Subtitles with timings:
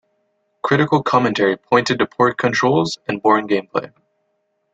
[0.63, 3.93] Critical commentary pointed to poor controls and boring gameplay.